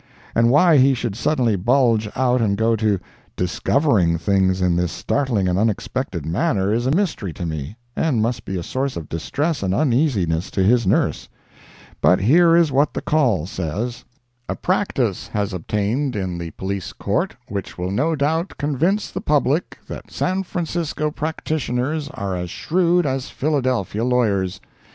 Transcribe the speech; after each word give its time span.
And 0.33 0.49
why 0.49 0.77
he 0.77 0.95
should 0.95 1.15
suddenly 1.15 1.55
bulge 1.55 2.09
out 2.15 2.41
and 2.41 2.57
go 2.57 2.75
to 2.75 2.99
"discovering" 3.35 4.17
things 4.17 4.59
in 4.59 4.75
this 4.75 4.91
startling 4.91 5.47
and 5.47 5.59
unexpected 5.59 6.25
manner, 6.25 6.73
is 6.73 6.87
a 6.87 6.91
mystery 6.91 7.31
to 7.33 7.45
me, 7.45 7.75
and 7.95 8.19
must 8.19 8.43
be 8.43 8.57
a 8.57 8.63
source 8.63 8.97
of 8.97 9.07
distress 9.09 9.61
and 9.61 9.75
uneasiness 9.75 10.49
to 10.49 10.63
his 10.63 10.87
nurse. 10.87 11.29
But 12.01 12.19
here 12.19 12.55
is 12.55 12.71
what 12.71 12.95
the 12.95 13.03
Call 13.03 13.45
says: 13.45 14.03
A 14.49 14.55
practice 14.55 15.27
has 15.27 15.53
obtained 15.53 16.15
in 16.15 16.39
the 16.39 16.49
Police 16.49 16.93
Court, 16.93 17.35
which 17.47 17.77
will 17.77 17.91
no 17.91 18.15
doubt 18.15 18.55
convince 18.57 19.11
the 19.11 19.21
public 19.21 19.77
that 19.87 20.09
San 20.09 20.41
Francisco 20.41 21.11
practitioners 21.11 22.09
are 22.15 22.35
as 22.35 22.49
shrewd 22.49 23.05
as 23.05 23.29
'Philadelphia 23.29 24.03
lawyers.' 24.03 24.61